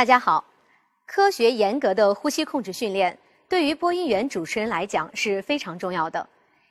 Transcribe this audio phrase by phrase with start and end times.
[0.00, 0.42] 大家好，
[1.04, 3.18] 科学严格的呼吸控制训练
[3.50, 6.26] 对于播音员主持人来讲是非常重要的，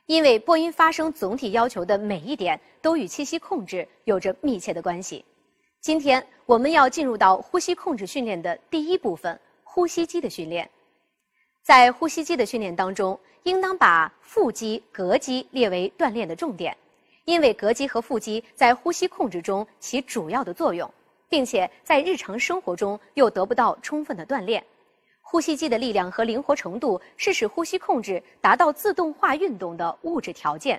[0.06, 5.24] 因为播音发声总体要求的每一点都与气息控制有着密切的关系。
[5.80, 10.68] 今天我们要进入到呼吸控制训练的第一部分——呼吸肌的训练。
[11.62, 16.76] 在呼吸肌的训练当中，应当把腹肌、膈肌列为锻炼的重点，
[17.26, 20.92] 因为膈肌和腹肌在呼吸控制中起主要的作用。
[21.30, 24.62] 并且在日常生活中又得不到充分的锻炼，
[25.22, 30.78] 呼吸肌的力量和灵活程度是使呼吸控制达到自动化运动的物质条件。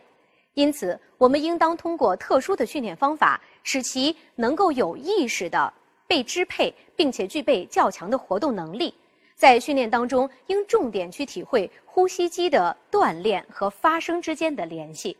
[0.53, 5.73] 因此，我们应当通过特殊的训练方法，使其能够有意识地
[6.05, 8.93] 被支配，并且具备较强的活动能力。
[9.37, 15.15] 在训练当中，应重点去体会呼吸肌的锻炼和发声之间的联系。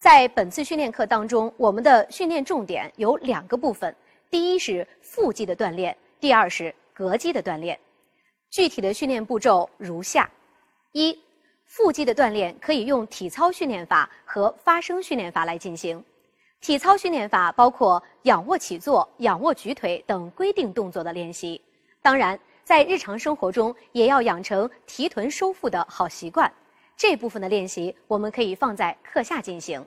[0.00, 3.94] 在本次训练课当中，我们的训练重点有两个部分。
[4.30, 7.78] 第一是腹肌的锻炼，第二是膈肌的锻炼。
[8.50, 10.30] 具体的训练步骤如下：
[10.92, 11.18] 一、
[11.64, 16.02] 腹肌的锻炼可以用体操训练法和发声训练法来进行。
[16.60, 21.60] 体操训练法包括仰卧起坐、仰卧举腿等规定动作的练习。
[22.02, 26.50] 当然，在日常生活中也要养成提臀收腹的好习惯。
[26.96, 29.86] 这部分的练习我们可以放在课下进行。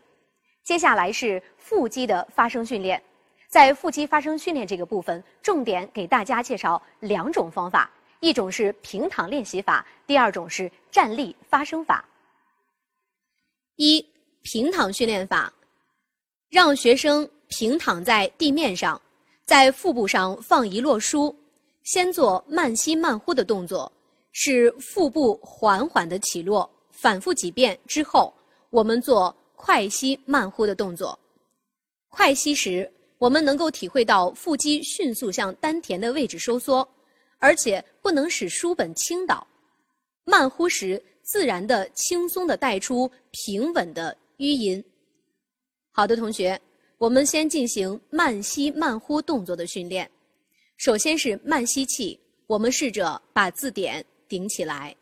[0.63, 3.01] 接下来是腹肌的发声训练。
[3.49, 12.05] 在腹肌发声训练这个部分，重点给大家介绍两种方法：一种是平躺练习法，第二种是站立发声法。
[13.77, 14.05] 一、
[14.43, 15.51] 平躺训练法，
[16.49, 19.01] 让学生平躺在地面上，
[19.45, 21.35] 在腹部上放一摞书，
[21.83, 23.91] 先做慢吸慢呼的动作，
[24.31, 28.31] 使腹部缓缓的起落，反复几遍之后，
[28.69, 31.17] 我们做快吸慢呼的动作。
[32.09, 32.87] 快吸时。
[33.19, 36.87] 我们能够体会到腹肌迅速向丹田的位置收缩，
[37.37, 39.45] 而且不能使书本倾倒。
[40.23, 44.83] 慢呼时，自然的、轻松的带出平稳的吁音。
[45.91, 46.59] 好的，同学，
[46.97, 50.09] 我们先进行慢吸慢呼动作的训练。
[50.77, 54.95] 首先是慢吸气，我们试着把字典顶起来。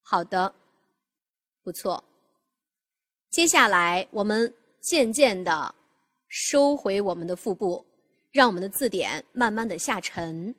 [0.00, 0.54] 好的，
[1.64, 2.02] 不错。
[3.30, 5.74] 接下来，我们渐渐的。
[6.36, 7.86] 收回我们的腹部，
[8.32, 10.52] 让我们的字典慢慢的下沉。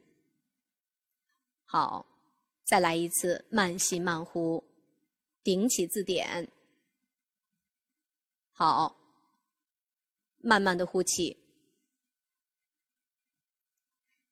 [1.66, 2.06] 好，
[2.64, 4.64] 再来一次慢吸慢呼，
[5.44, 6.50] 顶起字典。
[8.54, 8.96] 好，
[10.38, 11.38] 慢慢的呼气。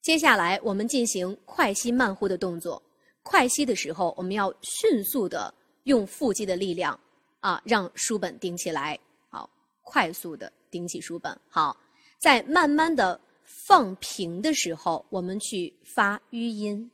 [0.02, 2.82] 接下来我们进行快吸慢呼的动作。
[3.22, 6.98] 快吸的时候，我们要迅速的用腹肌的力量
[7.42, 8.98] 啊，让书本顶起来。
[9.28, 9.50] 好，
[9.82, 10.50] 快速的。
[10.74, 11.78] 顶起书本，好，
[12.18, 16.90] 在慢慢的放平的时候，我们去发吁音，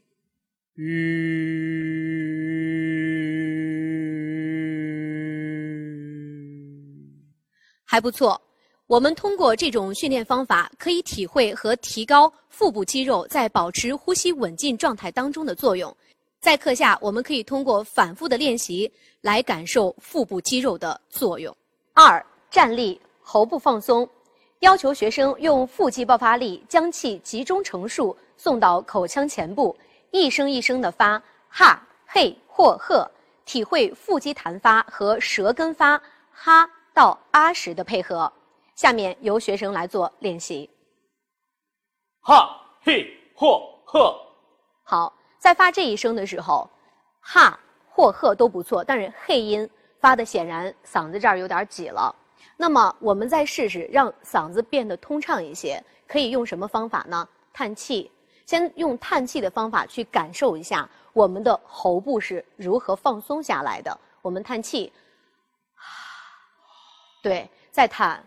[7.85, 8.41] 还不错。
[8.85, 15.95] 我们通过这种训练方法，可以体会和提高腹部肌肉在保持呼吸稳进状态当中的作用。
[16.41, 18.91] 在课下，我们可以通过反复的练习
[19.21, 21.55] 来感受腹部肌肉的作用。
[21.93, 22.99] 二，站立。
[23.31, 24.09] 喉部放松，
[24.61, 29.77] 要求学生用腹肌爆发力将气集中成束送到口腔前部，
[30.09, 33.07] 一声一声的发哈、嘿或呵，
[33.45, 36.01] 体会腹肌弹发和舌根发
[36.31, 38.33] 哈到啊时的配合。
[38.73, 40.67] 下面由学生来做练习。
[42.21, 42.49] 哈、
[42.81, 44.19] 嘿或呵。
[44.83, 46.67] 好，在发这一声的时候，
[47.19, 47.59] 哈
[47.91, 49.69] 或呵都不错，但是嘿音
[49.99, 52.15] 发的显然嗓子这儿有点挤了。
[52.61, 57.25] 那么，我们再试试让嗓子变得通畅一些，可以用什么方法呢？
[57.53, 58.11] 叹气，
[58.45, 63.97] 先用叹气的方法去感受一下我们的喉部是如何放松下来的。
[64.21, 64.91] 我们叹气，
[67.23, 68.21] 对，再叹，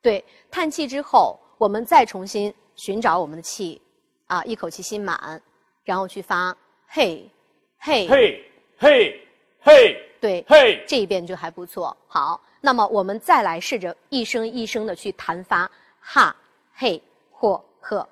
[0.00, 3.82] 对，叹气之后，我们再重新寻找我们的气，
[4.28, 5.42] 啊，一口气吸满，
[5.84, 6.56] 然后去发，
[6.88, 7.30] 嘿，
[7.80, 9.26] 嘿，嘿，嘿，
[9.60, 10.08] 嘿。
[10.22, 11.96] 对，嘿这一遍就还不错。
[12.06, 16.36] 好，那么我们再来试着一声一声的去弹发哈、
[16.72, 18.08] 嘿或呵。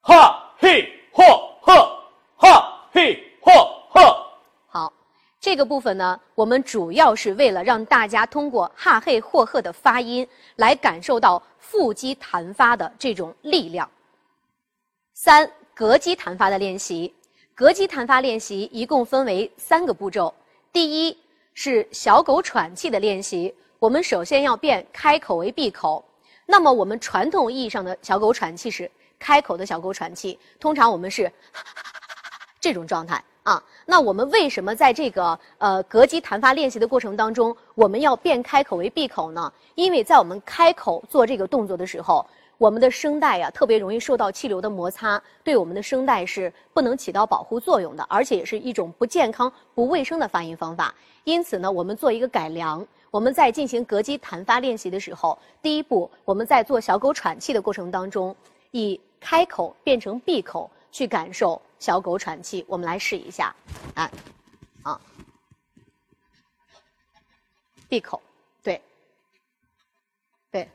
[0.00, 1.22] 哈、嘿或
[1.62, 2.02] 呵，
[2.34, 3.52] 哈、嘿或
[3.90, 4.26] 呵。
[4.66, 4.92] 好，
[5.38, 13.88] 这个部分呢，我们主要是为了让大家通过哈、嘿或呵的发音，来感受到腹肌弹发的这种力量。
[15.12, 17.14] 三，膈肌弹发的练习。
[17.56, 20.34] 膈肌弹发练习一共分为三个步骤。
[20.72, 21.16] 第一
[21.52, 26.04] 是小狗喘气的练习，我们首先要变开口为闭口，
[26.46, 28.90] 那么我们传统意义上的小狗喘气是
[29.20, 31.30] 开口的小狗喘气，通常我们是
[32.60, 33.62] 这种状态啊。
[33.86, 39.52] 那我们为什么在这个呃膈肌弹发练习的过程当中，我们要变开口为闭口呢？
[39.76, 42.26] 因为在我们开口做这个动作的时候，
[42.64, 50.94] 我们的声带呀特别容易受到气流的摩擦，对我们的声带是不能起到保护作用的，而且也是一种不健康、不卫生的发音方法。
[51.24, 52.86] 因此呢，我们做一个改良。
[53.10, 58.34] 我们在进行膈肌弹发练习的时候，第一步，我们在做小狗喘气的过程当中，
[58.70, 62.64] 以开口变成闭口去感受小狗喘气。
[62.66, 63.54] 我们来试一下，
[63.92, 64.10] 哎，
[64.84, 64.98] 啊，
[67.90, 68.22] 闭口，
[68.62, 68.80] 对，
[70.50, 70.68] 对，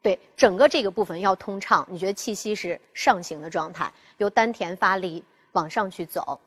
[0.00, 1.84] 对，整个这个部分要通畅。
[1.90, 6.40] 你觉得气息是上行的状态，由丹田发力往上去走。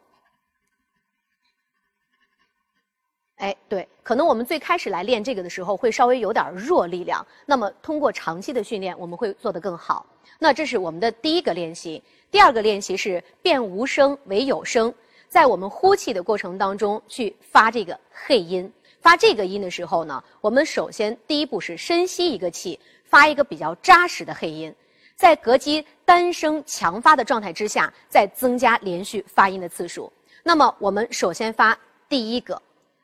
[3.36, 10.06] 哎，对，可能我们最开始来练这个的时候会稍微有点弱力量，那么通过长期的训练，我们会做得更好。
[10.40, 14.94] 那这是我们的第一个练习，第二个练习是变无声为有声，
[15.28, 18.72] 在我们呼气的过程当中去发这个嘿音。
[19.02, 22.80] 发这个音的时候呢，我们首先第一步是深吸一个气，
[23.12, 24.76] 发一个比较扎实的黑音，
[25.16, 30.12] 在膈肌单声强发的状态之下，再增加连续发音的次数。
[30.42, 31.78] 那么我们首先发
[32.10, 32.60] 第一个。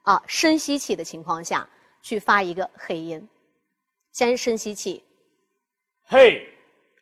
[0.07, 1.67] 啊，深吸气的情况下
[2.01, 3.27] 去发一个黑音，
[4.13, 5.03] 先深吸气，
[6.05, 6.47] 嘿，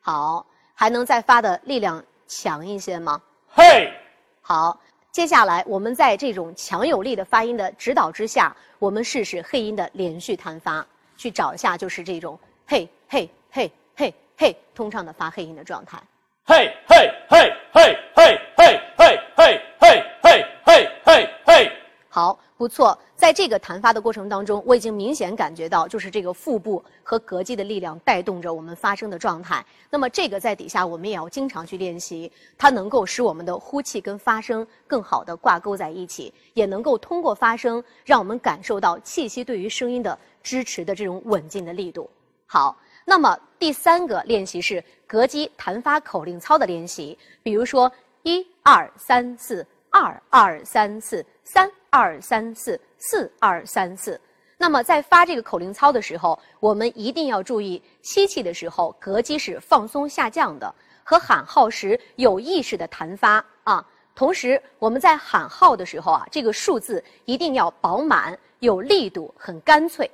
[0.02, 0.44] 好，
[0.74, 3.22] 还能再发的力量强一些吗？
[3.48, 3.94] 嘿，
[4.42, 4.82] 好，
[5.12, 10.84] 接下来我们在这种强有力的发音的指导之下，我们试试黑音的连续弹发，
[11.16, 16.02] 去找一下就是这种嘿嘿嘿嘿嘿通畅的发黑音的状态。
[16.46, 21.72] 嘿嘿嘿嘿嘿嘿嘿嘿嘿嘿嘿嘿嘿，
[22.10, 22.40] 好。
[22.58, 29.64] 不错，在这个弹发的过程当中，我已经明显感觉到，就是这个腹部和膈肌的力量带动着我们发声的状态。
[29.90, 42.10] 那么这个在底下我们也要经常去练习，它能够使我们的呼气跟发声更好的挂钩在一起，也能够通过发声让我们感受到气息对于声音的支持的这种稳进的力度。
[42.46, 47.92] 好，那么第三个练习是膈肌弹发口令操的练习，比如说
[48.24, 51.72] 一二三四，二二三四三。
[51.98, 54.20] 二三四四二三四，
[54.58, 60.76] 那么在发这个口令操的时候，我们一定要注意吸气的时候膈肌是放松下降的，
[61.06, 63.88] 和喊号时有意识的弹发啊。
[64.14, 70.12] 同时我们在喊号的时候啊，这个数字一定要饱满、有力度、很干脆。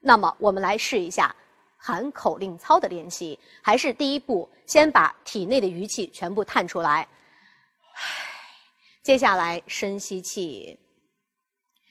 [0.00, 1.32] 那么我们来试一下
[1.82, 7.08] 喊口令操的练习，还是第一步，先把体内的余气全部叹出来。
[9.02, 10.78] 接下来深吸气。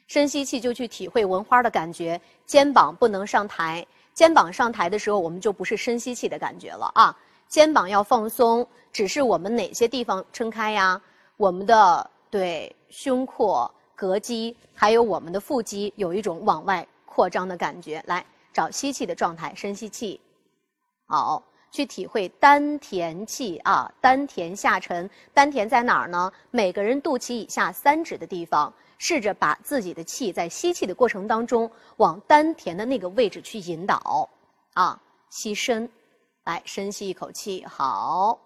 [0.06, 7.16] 深吸气就去体会闻花的感觉，肩膀不能上抬，肩膀上抬的时候，我们就不是深吸气的感觉了啊。
[7.48, 11.02] 肩膀要放松，只是我们哪些地方撑开呀？
[11.38, 18.04] 我们的对胸廓、膈肌，还有我们的腹肌，有一种往外扩张的感觉。
[18.06, 20.20] 来找吸气的状态，深吸气，
[21.06, 26.32] 好，去体会丹田气啊，丹田下沉，丹田在哪儿呢？
[26.52, 28.74] 每个人肚脐以下三指的地方。
[29.02, 34.30] 试着把自己的气在吸气的过程当中往丹田的那个位置去引导，
[34.74, 35.90] 啊，吸深，
[36.44, 38.38] 来深吸一口气，好，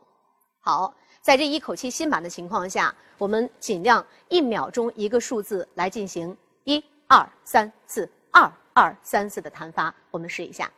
[0.60, 10.70] 好，在这一口气吸满的情况下，我们尽量一秒钟一个数字来进行一二三四二二三四的弹发，我们试一下，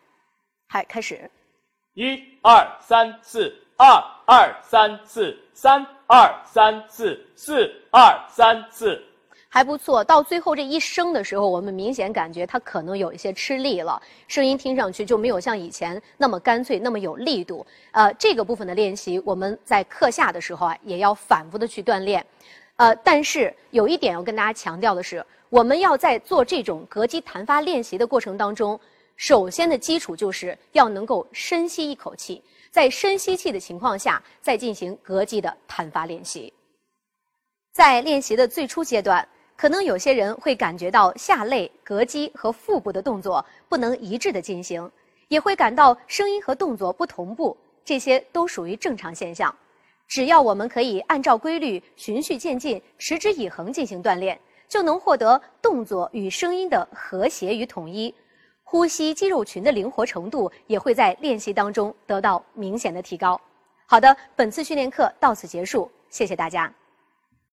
[0.68, 1.30] 嗨，开始，
[1.94, 3.88] 一二三四二
[4.26, 9.02] 二三四三二三四四二三四。
[9.48, 17.66] 还不错，到最后这一声的时候，我们明显感觉它可能有一些吃力了，声音听上去就没有像以前那么干脆、那么有力度。
[17.92, 22.26] 呃，这个部分的练习，我们在课下的时候啊，也要反复的去锻炼。
[22.76, 25.26] 呃，但是有一点要跟大家强调的是，
[25.56, 28.78] 我们要在做这种膈肌弹发练习的过程当中，
[29.16, 36.52] 首先的基础就是要能够深吸一口气，在深吸气的情况下，再进行膈肌的弹发练习。
[37.72, 39.26] 在练习的最初阶段。
[39.58, 44.92] 可能有些人会感觉到下肋、膈肌和腹部的动作不能一致的进行，
[45.30, 49.56] 也会感到声音和动作不同步，这些都属于正常现象。
[50.10, 58.14] 只要我们可以按照规律循序渐进、持之以恒进行锻炼，就能获得动作与声音的和谐与统一，
[58.64, 63.40] 呼吸肌肉群的灵活程度也会在练习当中得到明显的提高。
[63.86, 66.74] 好的，本次训练课到此结束，谢谢大家。